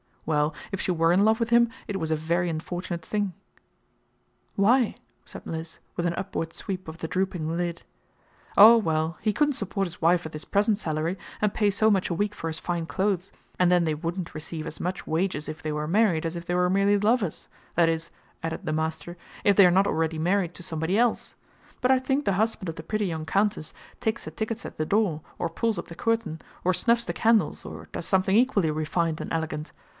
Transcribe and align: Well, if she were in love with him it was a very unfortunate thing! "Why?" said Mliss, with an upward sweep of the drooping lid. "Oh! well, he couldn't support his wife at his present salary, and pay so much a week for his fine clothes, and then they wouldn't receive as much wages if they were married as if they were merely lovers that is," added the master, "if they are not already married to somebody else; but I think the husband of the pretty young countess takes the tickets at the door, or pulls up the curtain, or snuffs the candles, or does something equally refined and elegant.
Well, 0.25 0.53
if 0.71 0.79
she 0.81 0.91
were 0.91 1.11
in 1.11 1.25
love 1.25 1.39
with 1.39 1.49
him 1.51 1.69
it 1.87 1.99
was 1.99 2.09
a 2.09 2.15
very 2.15 2.49
unfortunate 2.49 3.03
thing! 3.05 3.33
"Why?" 4.55 4.95
said 5.25 5.45
Mliss, 5.45 5.79
with 5.95 6.05
an 6.05 6.15
upward 6.15 6.53
sweep 6.53 6.87
of 6.87 6.99
the 6.99 7.07
drooping 7.07 7.55
lid. 7.55 7.83
"Oh! 8.57 8.77
well, 8.77 9.17
he 9.21 9.33
couldn't 9.33 9.53
support 9.55 9.85
his 9.87 10.01
wife 10.01 10.25
at 10.25 10.33
his 10.33 10.45
present 10.45 10.77
salary, 10.79 11.17
and 11.41 11.53
pay 11.53 11.69
so 11.69 11.91
much 11.91 12.09
a 12.09 12.13
week 12.13 12.33
for 12.33 12.47
his 12.47 12.59
fine 12.59 12.85
clothes, 12.87 13.31
and 13.59 13.71
then 13.71 13.83
they 13.83 13.93
wouldn't 13.93 14.33
receive 14.33 14.65
as 14.65 14.79
much 14.79 15.05
wages 15.05 15.49
if 15.49 15.61
they 15.61 15.71
were 15.71 15.87
married 15.87 16.25
as 16.25 16.35
if 16.35 16.45
they 16.45 16.55
were 16.55 16.69
merely 16.69 16.97
lovers 16.97 17.47
that 17.75 17.89
is," 17.89 18.09
added 18.41 18.65
the 18.65 18.73
master, 18.73 19.17
"if 19.43 19.55
they 19.55 19.67
are 19.67 19.71
not 19.71 19.85
already 19.87 20.17
married 20.17 20.55
to 20.55 20.63
somebody 20.63 20.97
else; 20.97 21.35
but 21.79 21.91
I 21.91 21.99
think 21.99 22.25
the 22.25 22.33
husband 22.33 22.69
of 22.69 22.75
the 22.75 22.83
pretty 22.83 23.05
young 23.05 23.25
countess 23.25 23.73
takes 23.99 24.25
the 24.25 24.31
tickets 24.31 24.65
at 24.65 24.77
the 24.77 24.85
door, 24.85 25.21
or 25.37 25.49
pulls 25.49 25.77
up 25.77 25.87
the 25.89 25.95
curtain, 25.95 26.41
or 26.63 26.73
snuffs 26.73 27.05
the 27.05 27.13
candles, 27.13 27.65
or 27.65 27.87
does 27.91 28.07
something 28.07 28.35
equally 28.35 28.71
refined 28.71 29.19
and 29.21 29.31
elegant. 29.33 29.73